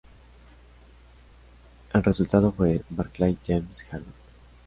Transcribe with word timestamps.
El 1.93 2.03
resultado 2.03 2.51
fue 2.51 2.81
"Barclay 2.89 3.37
James 3.45 3.85
Harvest". 3.91 4.29